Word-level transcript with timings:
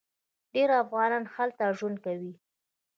ډیر 0.53 0.69
افغانان 0.83 1.23
هلته 1.35 1.63
ژوند 1.77 1.97
کوي. 2.05 2.33